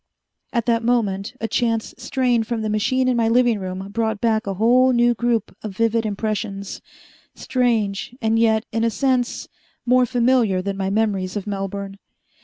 At 0.51 0.65
that 0.65 0.83
moment, 0.83 1.35
a 1.39 1.47
chance 1.47 1.93
strain 1.95 2.41
from 2.41 2.63
the 2.63 2.71
machine 2.71 3.07
in 3.07 3.15
my 3.15 3.29
living 3.29 3.59
room 3.59 3.87
brought 3.91 4.19
back 4.19 4.47
a 4.47 4.55
whole 4.55 4.93
new 4.93 5.13
group 5.13 5.55
of 5.61 5.77
vivid 5.77 6.07
impressions, 6.07 6.81
strange 7.35 8.15
and 8.19 8.39
yet 8.39 8.65
in 8.71 8.83
a 8.83 8.89
sense 8.89 9.47
more 9.85 10.07
familiar 10.07 10.59
than 10.59 10.75
my 10.75 10.89
memories 10.89 11.35
of 11.35 11.45
Melbourne. 11.45 11.99